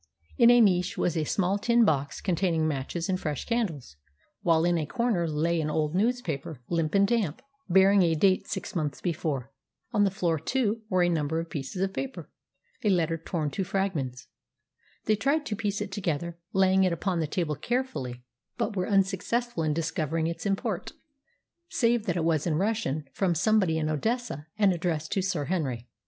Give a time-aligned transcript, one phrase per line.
[0.35, 3.97] In a niche was a small tin box containing matches and fresh candles,
[4.41, 8.75] while in a corner lay an old newspaper, limp and damp, bearing a date six
[8.75, 9.51] months before.
[9.93, 12.31] On the floor, too, were a number of pieces of paper
[12.83, 14.25] a letter torn to fragments.
[15.05, 18.23] They tried to piece it together, laying it upon the table carefully,
[18.57, 20.93] but were unsuccessful in discovering its import,
[21.69, 25.87] save that it was in Russian, from somebody in Odessa, and addressed to Sir Henry.